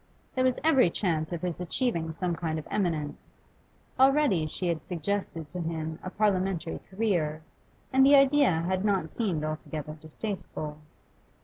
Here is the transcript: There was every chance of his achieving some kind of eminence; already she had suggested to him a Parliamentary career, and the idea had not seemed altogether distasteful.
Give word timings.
There 0.33 0.43
was 0.43 0.59
every 0.63 0.89
chance 0.89 1.31
of 1.31 1.43
his 1.43 1.61
achieving 1.61 2.11
some 2.11 2.35
kind 2.35 2.57
of 2.57 2.67
eminence; 2.71 3.37
already 3.99 4.47
she 4.47 4.67
had 4.67 4.83
suggested 4.83 5.51
to 5.51 5.61
him 5.61 5.99
a 6.01 6.09
Parliamentary 6.09 6.79
career, 6.89 7.43
and 7.93 8.03
the 8.03 8.15
idea 8.15 8.61
had 8.63 8.83
not 8.83 9.11
seemed 9.11 9.43
altogether 9.43 9.93
distasteful. 9.93 10.79